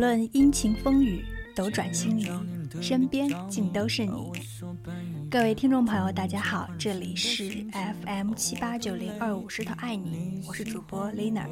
[0.00, 1.22] 无论阴晴风雨，
[1.54, 2.26] 斗转星移，
[2.80, 4.32] 身边尽都是你。
[5.30, 7.66] 各位听众朋友，大家好，这里是
[8.02, 11.44] FM 七八九零二五石头爱你，我是主播 Lina。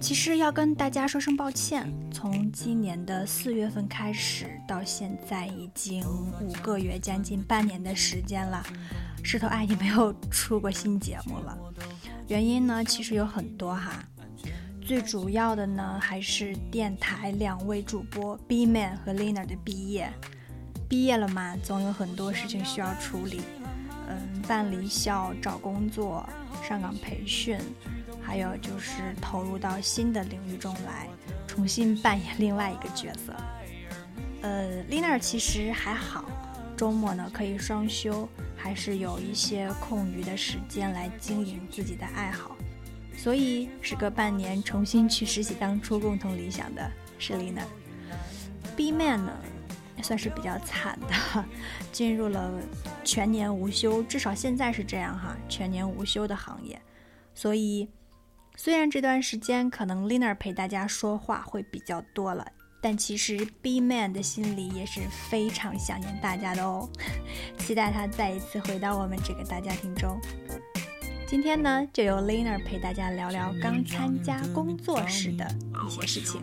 [0.00, 6.04] 其实要跟大家说声抱歉，从今年的四月份开始到现在，已经
[6.40, 8.60] 五个月，将近半年的时间了，
[9.22, 11.56] 石头爱你没有出过新节目了。
[12.26, 14.02] 原因呢，其实有很多哈。
[14.86, 20.08] 最主要的呢，还是电台两位主播 B Man 和 Lina 的毕业。
[20.88, 23.40] 毕业了嘛，总有很多事情需要处理，
[24.08, 26.24] 嗯，办离校、找工作、
[26.62, 27.58] 上岗培训，
[28.22, 31.08] 还有就是投入到新的领域中来，
[31.48, 33.34] 重新扮演另外一个角色。
[34.42, 36.24] 呃，Lina 其实还好，
[36.76, 42.55] 周末呢可以双休，还是有一些空余的时间来经营自己的爱好。
[43.16, 47.64] 所以，时隔半年重新去实习，当初共同理想的是 Lina。
[48.76, 49.32] B Man 呢，
[50.02, 51.44] 算是比较惨的，
[51.90, 52.52] 进入了
[53.02, 56.80] 全年无休，至少现在是这样哈，全年无休的行业。
[57.34, 57.88] 所以，
[58.56, 62.46] 虽然这段时间可能 Lina 陪大家说话会比较多了，
[62.80, 65.00] 但其实 B Man 的心里也是
[65.30, 66.88] 非常想念大家的哦，
[67.58, 70.20] 期待他再一次回到我们这个大家庭中。
[71.28, 75.44] 今天呢，就由 Lina 陪大家聊聊刚参加工作时的
[75.84, 76.40] 一些事情。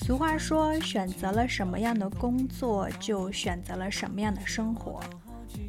[0.00, 5.00] 俗话说，选择了什么样的工作，就选择了什么样的生活。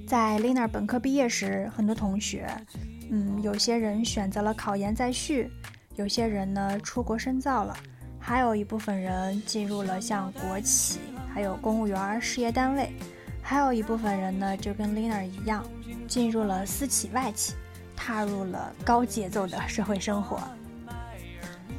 [0.08, 2.50] 在 Lina 本科毕业时，很多同学。
[3.09, 5.50] 嗯，有些人选择了考研再续，
[5.95, 7.75] 有些人呢出国深造了，
[8.19, 11.00] 还有一部分人进入了像国企，
[11.34, 12.91] 还有公务员事业单位，
[13.41, 15.66] 还有一部分人呢就跟 Lina 一样，
[16.07, 17.53] 进入了私企外企，
[17.96, 20.38] 踏入了高节奏的社会生活。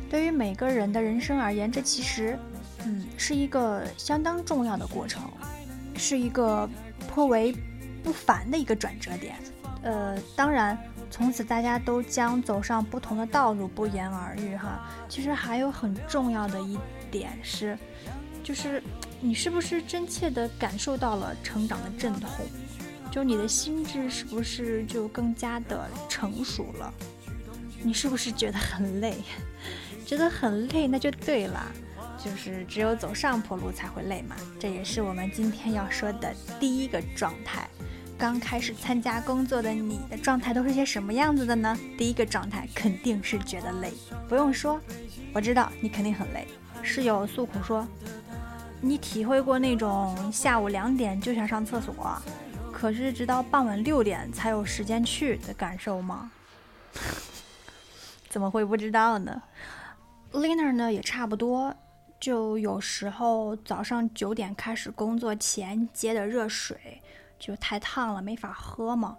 [0.09, 2.39] 对于每个人的人生而言，这其实，
[2.87, 5.23] 嗯，是一个相当重要的过程，
[5.95, 6.67] 是一个
[7.07, 7.55] 颇为
[8.03, 9.37] 不凡的一个转折点。
[9.83, 10.79] 呃，当然。
[11.11, 14.89] 从此大家都将走上不同的道路，不言而喻哈。
[15.09, 16.79] 其实还有很重要的一
[17.11, 17.79] 点是，
[18.43, 18.83] 就是
[19.21, 22.31] 你是不是真切的感受到了成长的阵痛？
[23.11, 26.93] 就你的心智是不是就更加的成熟了？
[27.83, 29.17] 你是不是觉得很累？
[30.05, 31.73] 觉得很累那就对了，
[32.23, 34.37] 就是只有走上坡路才会累嘛。
[34.59, 37.69] 这也是我们今天要说的第一个状态。
[38.19, 41.79] 刚开始参加工作的你的状态都是些什么样子的呢？
[41.97, 43.93] 第一个状态肯定是觉得累，
[44.29, 44.81] 不用说，
[45.33, 46.45] 我知道你肯定很累。
[46.83, 47.87] 室友诉苦说
[48.83, 52.21] ：“你体会过那种下午两点就想上厕所，
[52.73, 56.29] 可是直到傍晚六点才有时间去的感受吗？”
[58.29, 59.41] 怎么会不知道呢
[60.33, 61.73] ？Lina 呢也差不多，
[62.19, 67.01] 就有时候早上九点开始工作前接的热水。
[67.39, 69.17] 就太烫了，没法喝嘛，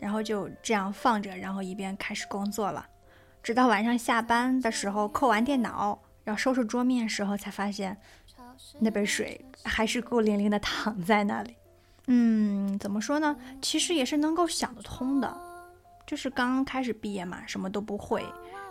[0.00, 2.86] 然后就这样放着，然后一边开始工作了，
[3.42, 7.96] 直到晚上下班的时候，扣完电脑要收拾桌面时候，才发现
[8.80, 11.56] 那杯水还是孤零零的躺在那里。
[12.08, 13.36] 嗯，怎么说呢？
[13.60, 15.36] 其实也是能够想得通的，
[16.06, 18.24] 就是刚开始毕业嘛，什么都不会，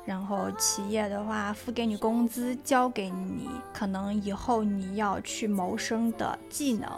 [0.05, 6.89] 然后企业的话付给你工资，交给你可能以后你要去谋生的技能。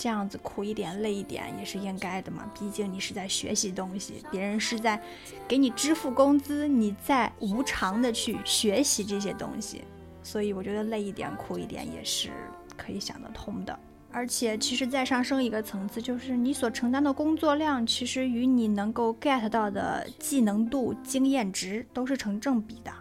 [0.00, 5.02] 这样子苦一点、累一点也是应该的嘛，毕竟你是在学习东西，别人是在
[5.48, 9.82] 给你支付工资，你在无偿的去学习这些东西，
[10.22, 12.30] 所以我觉得累一点、苦一点也是
[12.76, 13.76] 可以想得通的。
[14.12, 22.92] 而且，其实再上升一个层次，就是你所承担的工作量，其实与你能够 get 到的技能度、经验值都是成正比的。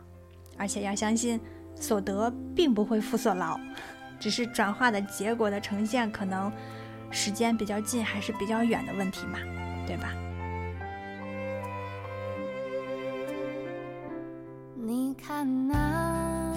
[0.58, 1.40] 而且要相信，
[1.76, 3.60] 所得并不会负所劳，
[4.20, 6.52] 只是转化的结果的呈现可能。
[7.12, 9.39] 时间比较近还是比较远的问题嘛，
[9.86, 10.13] 对吧？
[14.75, 16.54] 你看那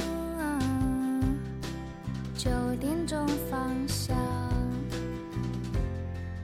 [2.35, 2.51] 九
[2.81, 4.17] 点钟方向，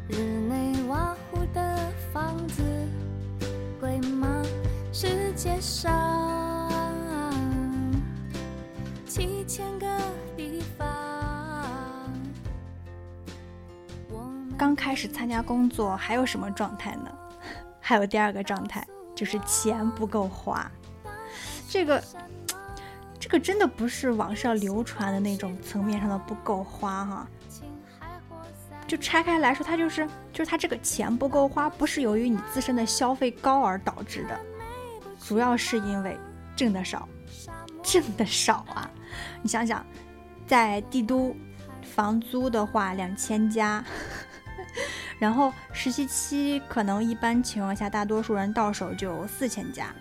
[0.08, 0.16] 日
[0.48, 2.62] 内瓦湖的房子
[3.80, 4.42] 贵吗？
[4.92, 6.42] 世界上
[9.06, 9.86] 七千个。
[14.56, 17.12] 刚开始参加工作还有什么状态呢？
[17.80, 20.70] 还有第二个状态，就是钱不够花。
[21.68, 22.02] 这个，
[23.18, 27.28] 这个真的不是网上流传的那种层面上的不够花哈。
[28.86, 34.40] 就拆开来说，它就是就是它这个钱不够花，不是由于你自身的消费高而导致的，
[35.20, 36.16] 主要是因为
[36.54, 37.08] 挣的少，
[37.82, 38.88] 挣的少啊！
[39.42, 39.84] 你想想，
[40.46, 41.34] 在帝都，
[41.82, 43.84] 房租的话两千加，
[45.18, 49.94] 然后实习期可能一般情况下，大多数人到手就四千加，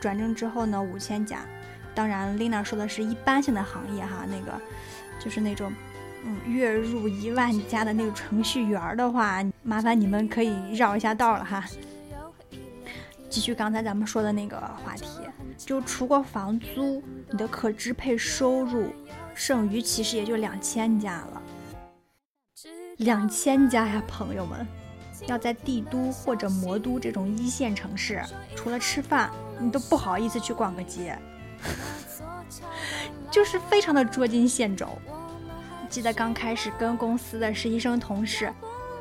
[0.00, 1.40] 转正之后呢五千加。
[1.94, 4.60] 当然，Lina 说的是一般性的行业哈，那个
[5.18, 5.72] 就是那种。
[6.24, 11.64] 嗯，月入一万加的那个程序员的话，麻烦你们可以绕一下道了哈。
[13.28, 15.04] 继续刚才咱们说的那个话题，
[15.56, 18.94] 就除过房租，你的可支配收入
[19.34, 21.42] 剩余其实也就两千加了。
[23.02, 24.66] 两千加呀，朋友们，
[25.26, 28.22] 要在帝都或者魔都这种一线城市，
[28.56, 31.16] 除了吃饭，你都不好意思去逛个街，
[33.30, 34.88] 就是非常的捉襟见肘。
[35.88, 38.52] 记得刚开始跟公司的实习生同事，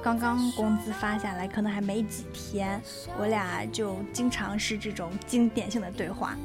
[0.04, 2.82] 刚刚工资发下来，可能还没几天，
[3.18, 6.36] 我俩就经常是这种经典性的对话。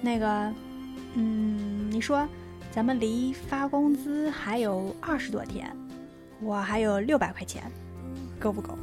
[0.00, 0.52] 那个，
[1.14, 2.28] 嗯，你说
[2.70, 5.74] 咱们离发工资还有二十多天，
[6.40, 7.70] 我还有六百块钱，
[8.38, 8.78] 够不够？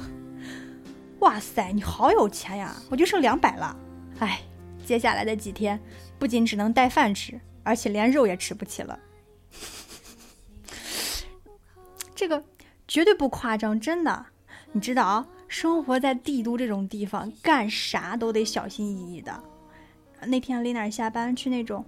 [1.20, 2.74] 哇塞，你好有钱呀！
[2.90, 3.76] 我就剩两百了。
[4.20, 4.40] 哎，
[4.86, 5.78] 接下来的几天
[6.18, 8.98] 不仅只能带饭吃，而且连肉也吃不起了。
[12.14, 12.42] 这个
[12.88, 14.26] 绝对不夸张，真的。
[14.72, 19.44] 你知道啊，生活在帝都这种地方，干啥都得小心翼翼的。
[20.26, 21.84] 那天丽娜下班去那种，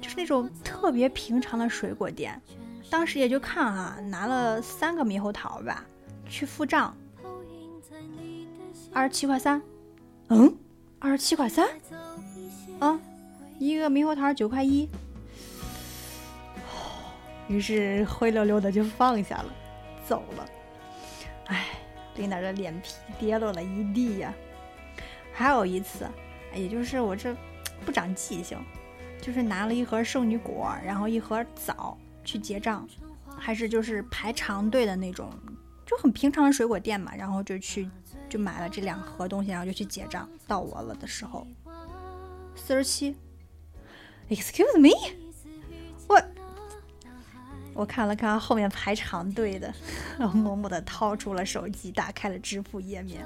[0.00, 2.40] 就是那种特别平常的水果店，
[2.92, 5.82] 当时也就看啊，拿了三个猕猴桃吧，
[6.28, 6.94] 去付账，
[8.92, 9.62] 二十七块三。
[10.28, 10.54] 嗯，
[10.98, 11.66] 二十七块三。
[12.80, 13.00] 啊，
[13.58, 14.86] 一个猕猴桃九块一。
[17.48, 19.46] 于是灰溜溜的就放下了。
[20.06, 20.46] 走了，
[21.46, 21.68] 哎，
[22.16, 24.34] 琳达的脸皮跌落了一地呀。
[25.32, 26.06] 还有一次，
[26.54, 27.34] 也就是我这
[27.86, 28.58] 不长记性，
[29.18, 32.88] 就是拿了一盒圣女果，然后一盒枣去结账，
[33.38, 35.30] 还是就是排长队的那种，
[35.86, 37.14] 就很平常的水果店嘛。
[37.14, 37.88] 然后就去
[38.28, 40.28] 就买了这两盒东西，然后就去结账。
[40.46, 41.46] 到我了的时候，
[42.54, 43.16] 四十七
[44.28, 44.90] ，Excuse me。
[46.08, 46.22] 我
[47.74, 49.72] 我看了看后面排长队的，
[50.18, 53.24] 然后默默地掏出了手机，打开了支付页面，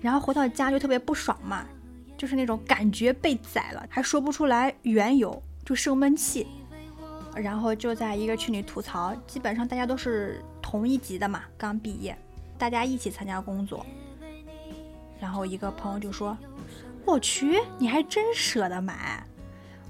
[0.00, 1.66] 然后回到家就特别不爽嘛，
[2.16, 6.46] 就是那种感觉被宰了，还说不出来缘由，就生闷气，
[7.36, 12.16] 然后就在一个群里吐槽，基本上大家都是同一级的嘛，刚毕业，
[12.58, 13.84] 大家一起参加工作，
[15.20, 16.36] 然后一个朋友就说
[17.04, 19.24] ：“我去，你还真舍得买。”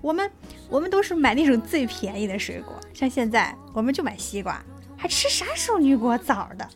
[0.03, 0.31] 我们
[0.69, 4.63] 我们都是买那种最便宜的水果，像现在我们就买西瓜，
[4.97, 6.69] 还吃啥圣女果枣的？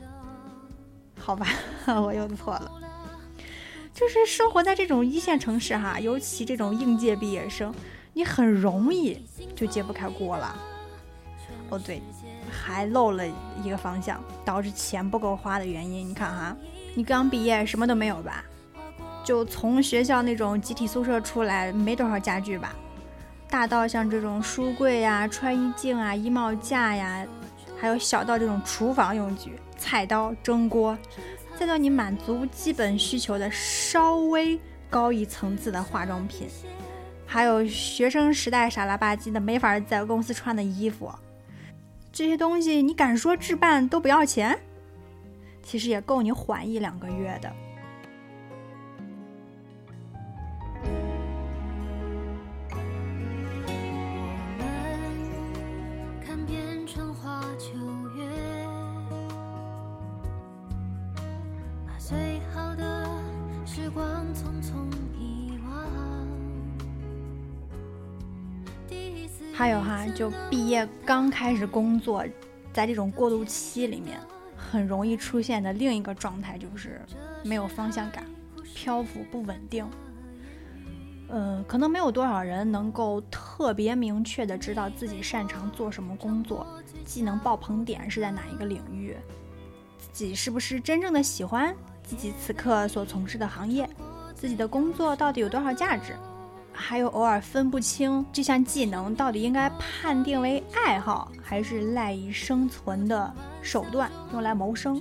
[1.19, 1.47] 好吧，
[2.03, 2.73] 我又错了。
[3.93, 7.73] 就是生活在这种一线城市哈，尤其这种应届毕业生，
[8.13, 9.25] 你很容易
[9.55, 10.57] 就揭不开锅了。
[11.69, 12.03] 哦对，
[12.51, 13.25] 还漏了
[13.63, 16.09] 一个方向，导致钱不够花的原因。
[16.09, 16.57] 你看哈，
[16.95, 18.45] 你刚毕业什么都没有吧？
[19.23, 22.75] 就从学校那种集体宿舍出来，没多少家具吧？
[23.49, 27.27] 大到像这种书柜呀、穿衣镜啊、衣帽架呀，
[27.79, 30.97] 还有小到这种厨房用具、菜刀、蒸锅，
[31.59, 34.59] 再到你满足基本需求的稍微
[34.89, 36.49] 高一层次的化妆品，
[37.33, 41.09] 还有学生时代傻了吧唧的没法在公司穿的衣服，
[42.11, 44.59] 这些东西你敢说置办都不要钱？
[45.63, 47.49] 其实也够你缓一两个月的。
[69.61, 72.25] 还有哈，就毕业刚开始工作，
[72.73, 74.19] 在这种过渡期里面，
[74.57, 76.99] 很容易出现的另一个状态就是
[77.45, 78.25] 没有方向感，
[78.75, 79.87] 漂浮不稳定。
[81.29, 86.67] 呃，可能没有多少人能够特别明确的知道自己擅长做什么工作，
[87.05, 89.15] 技能爆棚点是在哪一个领域，
[89.99, 93.87] 自己是不是真正的喜欢自己此刻所从事的行业，
[94.35, 96.17] 自己的工作到底有多少价值。
[96.81, 103.33] 还有偶尔分不清这项技能到底应该判定为爱好，还是赖以生存的
[103.63, 105.01] 手段，用来谋生。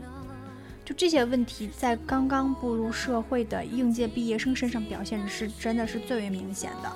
[0.84, 6.92] 就这些问题，在刚刚步入社会的应届毕业生身上表现是真的是最为明显的。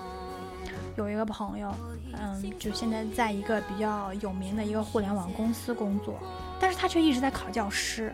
[0.97, 1.73] 有一个朋友，
[2.11, 6.19] 嗯，就现在在一个比较有名的一个互联网公司工作，
[6.59, 8.13] 但是他却一直在考教师，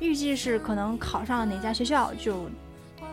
[0.00, 2.48] 预计是可能考上了哪家学校就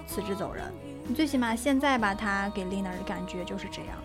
[0.08, 0.64] 辞职走人。
[1.06, 3.98] 你最起码现在吧，他给 Lina 的感觉就是这样。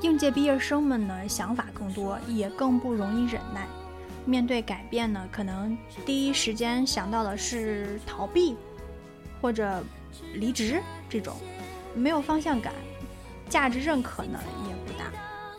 [0.00, 3.66] 应届毕业生们呢，想法更多，也更不容易忍耐。
[4.24, 8.56] 面对改变呢，可能第一时间想到的是逃避，
[9.40, 9.82] 或者
[10.34, 11.36] 离职这种，
[11.94, 12.72] 没有方向感，
[13.48, 15.10] 价值认可呢也不大，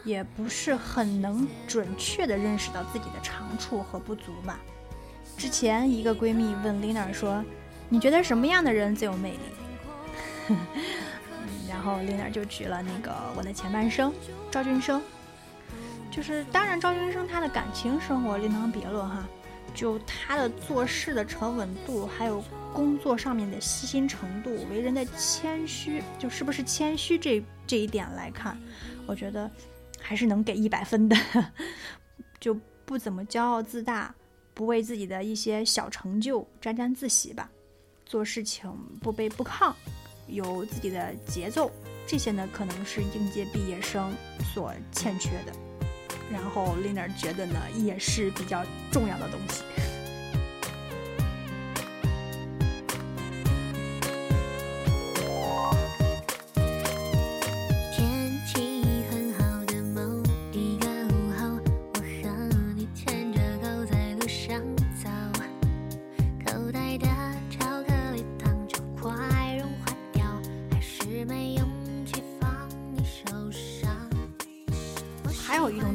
[0.05, 4.59] 也不是很能准确的认识到自己的长处和不足吧。
[5.37, 7.43] 之前一个闺蜜问 Lina 说
[7.91, 9.39] ：“你觉得什么样的人最有魅力？”
[11.69, 14.13] 然后 Lina 就举了那个我的前半生
[14.49, 15.01] 赵俊生。
[16.09, 19.27] 就是，当然，赵俊生他的感情生活另当别论哈。
[19.73, 22.43] 就他的做事的沉稳度，还有
[22.73, 28.57] 工作上面的细心程度，为人的谦虚，就是不是谦虚这这一点来看，
[29.05, 29.49] 我觉得
[30.01, 31.15] 还是能给一百分的。
[32.41, 32.53] 就
[32.85, 34.13] 不怎么骄傲自大，
[34.53, 37.49] 不为自己的一些小成就沾沾自喜吧。
[38.11, 39.73] 做事情不卑不亢，
[40.27, 41.71] 有自己的节奏，
[42.05, 44.13] 这些呢可能是应届毕业生
[44.53, 45.53] 所欠缺的。
[46.29, 49.63] 然后 Lina 觉得呢，也是比较重要的东西。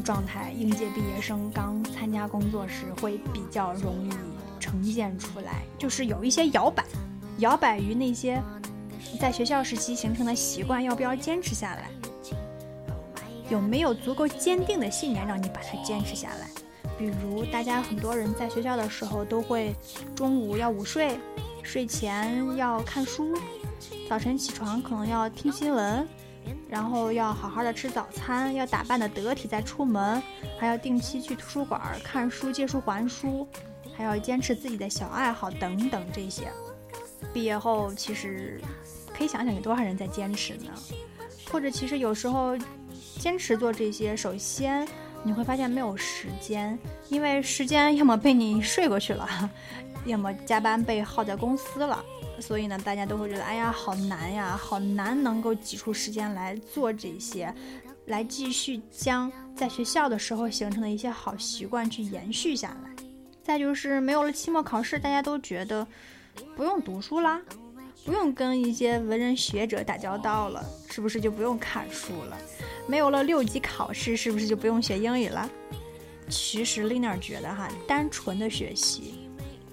[0.06, 4.12] 状态，应届毕业生刚参加工作时会比较容易
[4.60, 6.84] 呈现出来，就是有一些摇摆，
[7.38, 8.40] 摇摆于那些
[9.20, 11.90] 在学校时期形成的习惯，要不要坚持下来？
[13.50, 16.48] 有没有足够坚定的信念让你把它坚持下来？
[16.96, 19.75] 比如，大家很多人在学校的时候都会
[20.14, 21.18] 中午要午睡，
[21.64, 23.36] 睡前要看书，
[24.08, 26.06] 早晨起床可能要听新闻。
[26.68, 30.22] 然后要好好的吃早餐，要打扮的得体再出门，
[30.58, 33.46] 还要定期去图书馆看书、借书还书，
[33.96, 36.48] 还要坚持自己的小爱好等等这些。
[37.32, 38.60] 毕业后其实
[39.16, 40.70] 可以想想有多少人在坚持呢？
[41.50, 42.56] 或者其实有时候
[43.18, 44.86] 坚持做这些，首先
[45.22, 49.50] 你会发现没有时间，因为时间要么被你睡过去了，
[50.06, 52.04] 要么加班被耗在公司了。
[52.38, 57.54] 所以呢，大家都会觉得，哎呀，好难呀，好难能够挤出时间来做这些，
[58.06, 62.90] 来继续将在学校的时候形成的一些好习惯去延续下来。
[63.42, 65.86] 再就是没有了期末考试，大家都觉得
[66.54, 67.40] 不用读书啦，
[68.04, 72.36] 不用跟一些文人学者打交道了，是不是就不用看书了？
[72.86, 75.48] 没有了六级考试，是不是就不用学英语了？
[76.28, 79.25] 其实 Lina 觉得哈，单纯的学习。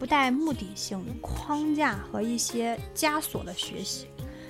[0.04, 4.08] 不带目的性、框架和一些枷锁的学习，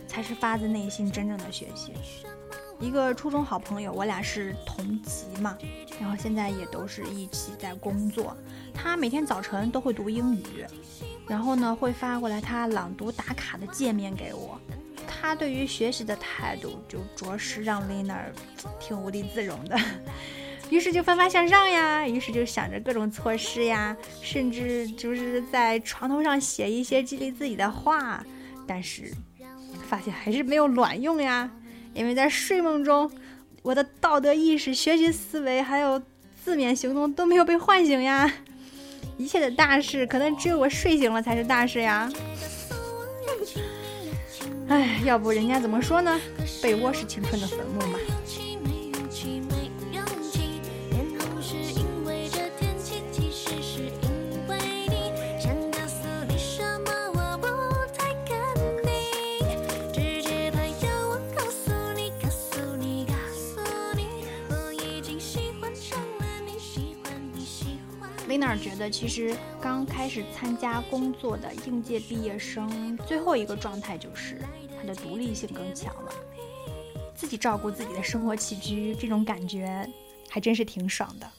[0.08, 1.94] 才是发自内心真正的学习。
[2.80, 5.56] 一个初中好朋友，我俩是同级嘛，
[6.00, 8.36] 然后现在也都是一起在工作。
[8.74, 10.66] 他每天早晨都会读英语，
[11.28, 14.60] 然后呢会发过来他朗读打卡的界面给我。
[15.08, 18.24] 他对于学习的态度，就着实让 Lina
[18.82, 19.78] 挺无地自容的。
[20.70, 28.26] 于是就奋发向上呀，于是就想着各种措施呀，甚至就是在床头上写一些激励自己的话，
[28.66, 29.12] 但是
[29.88, 31.52] 发现还是没有卵用呀，
[31.94, 33.12] 因为在睡梦中，
[33.62, 36.02] 我的道德意识、学习思维还有
[36.44, 38.34] 字面行动都没有被唤醒呀，
[39.18, 42.12] 一切的大事可能只有我睡醒了才是大事呀。
[44.70, 46.20] 哎，要不人家怎么说呢？
[46.64, 48.00] 被窝是青春的坟墓嘛。
[68.34, 74.42] Lina 觉得，其实刚开始参加工作的应届毕业生，最后一个状态就是
[74.76, 76.12] 他的独立性更强了，
[77.14, 79.88] 自己照顾自己的生活起居，这种感觉
[80.28, 81.30] 还真是挺爽的。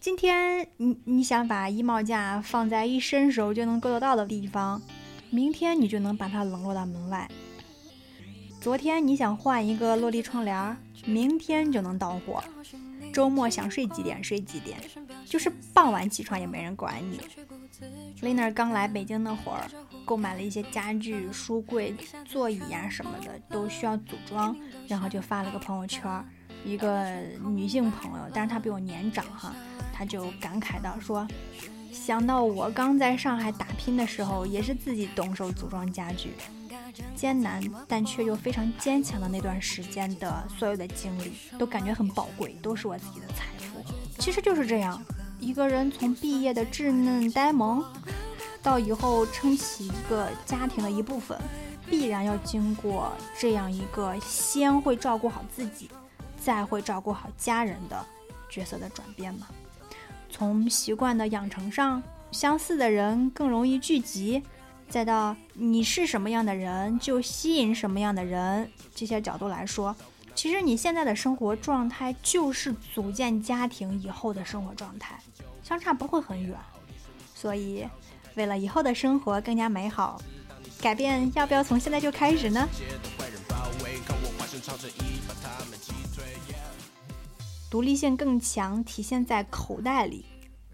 [0.00, 4.80] 今天你你想把衣帽架放在一伸手就能够得到的地方，
[5.28, 7.30] 明天你就能把它冷落到门外。
[8.58, 10.74] 昨天你想换一个落地窗帘，
[11.04, 12.42] 明天就能到货。
[13.14, 14.76] 周末想睡几点睡几点，
[15.24, 17.20] 就是傍晚起床也没人管你。
[18.20, 19.70] Lina 刚来北京那会儿，
[20.04, 21.94] 购买了一些家具、书柜、
[22.24, 24.56] 座椅呀什么的，都需要组装，
[24.88, 26.24] 然后就发了个朋友圈。
[26.64, 29.54] 一个女性朋友，但是她比我年长哈，
[29.92, 31.24] 她就感慨到说
[31.92, 36.32] ：“想到我刚在上海打拼的时候，也是自己动手组装家具，
[37.14, 43.84] 艰难但却又非常坚强的那段时间的所有的经历，都感觉很宝贵，都是我自己的财富。
[44.18, 45.02] 其实就是这样，
[45.40, 47.84] 一个人从毕业的稚嫩呆萌，
[48.62, 51.38] 到以后撑起一个家庭的一部分，
[51.88, 55.90] 必然要经过这样一个先会照顾好自己。”
[56.36, 58.04] 再会照顾好家人的
[58.50, 59.46] 角色的转变嘛？
[60.28, 64.42] 从习惯的养成上，相似的人更容易聚集；
[64.88, 69.94] 再到你是什么样的人，就吸引什么样的人，这些角度来说，
[70.34, 75.18] 其实你现在的生活状态就是组建家庭以后的生活状态，
[75.62, 76.56] 相差不会很远。
[77.34, 77.86] 所以，
[78.36, 80.20] 为了以后的生活更加美好，
[80.80, 82.68] 改变要不要从现在就开始呢？
[87.68, 90.24] 独立性更强，体现在口袋里，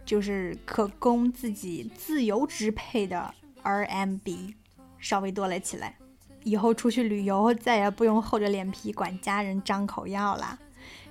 [0.04, 4.54] 就是可供自己自由支配的 RMB
[4.98, 5.96] 稍微多了起来。
[6.42, 10.58] 以后出去旅游，再也不用厚着脸皮管家人张口要了。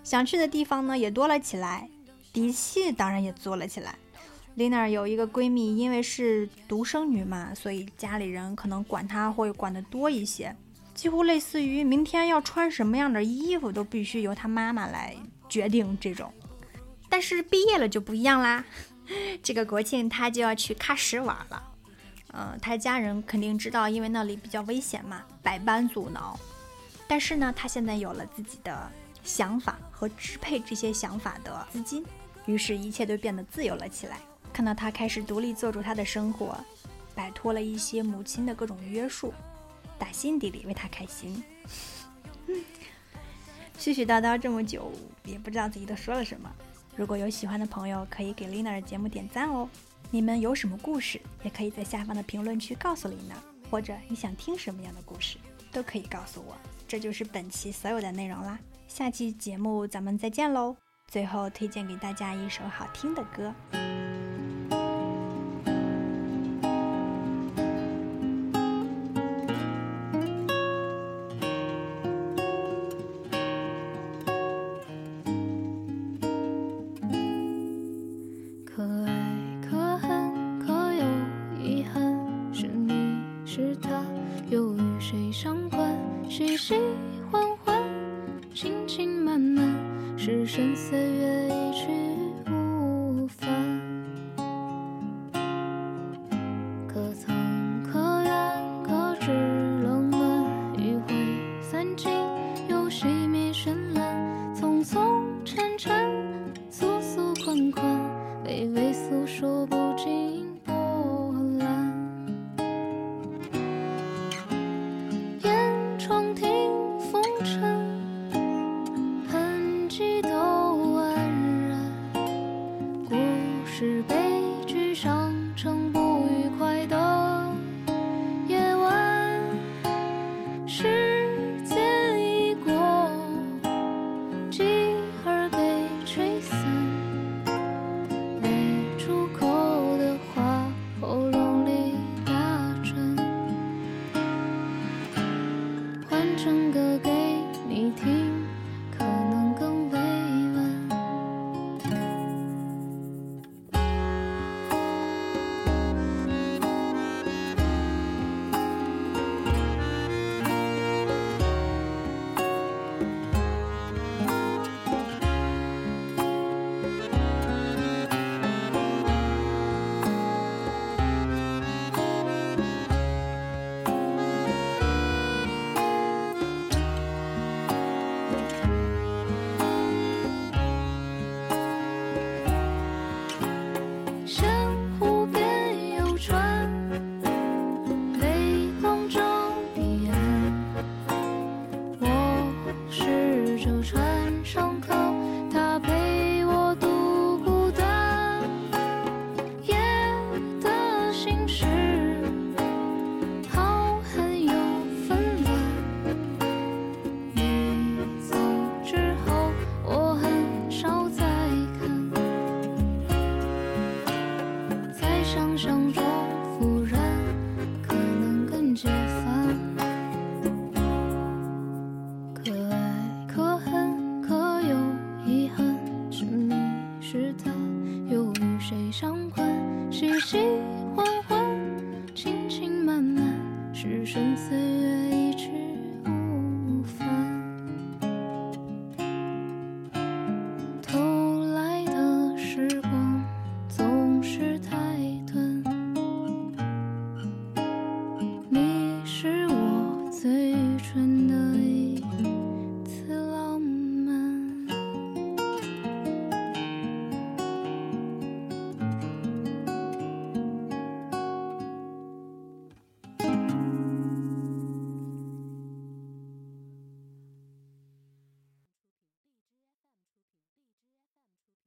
[0.04, 1.90] 想去的地方呢，也多了起来，
[2.34, 3.96] 底气当然也足了起来。
[4.58, 10.56] Lina 有一个闺蜜，因为是独生女嘛，所以家里人可能管她会管得多一些，
[10.94, 15.16] 几乎类似于明天要穿什么样的衣服，都必须由她妈妈来。
[15.48, 16.32] 决定这种，
[17.10, 18.64] 但是毕业了就不一样啦。
[19.42, 21.69] 这个国庆她就要去喀什玩了，
[22.34, 26.40] 嗯，他家人肯定知道，因为那里比较危险嘛，百般阻挠。
[27.08, 28.92] 但是呢，他现在有了自己的
[29.24, 32.06] 想法和支配这些想法的资金，
[32.46, 34.20] 于是，一切都变得自由了起来。
[34.54, 36.56] 看到他开始独立做主他的生活，
[37.16, 39.34] 摆脱了一些母亲的各种约束，
[39.98, 41.44] 打心底里为他开心。
[43.80, 44.92] 絮絮叨叨这么久，
[45.24, 46.52] 也不知道自己都说了什么。
[46.96, 49.70] 如果有喜欢的朋友，可以给 Lina 的节目点赞哦。
[50.12, 53.36] 你们有什么故事，也可以在下方的评论区告诉琳娜
[53.70, 55.38] 或者你想听什么样的故事，
[55.72, 56.58] 都可以告诉我。
[56.88, 58.58] 这就是本期所有的内容啦。
[58.88, 60.76] 下期节目咱们再见喽。
[61.08, 63.54] 最后推荐给大家一首好听的歌。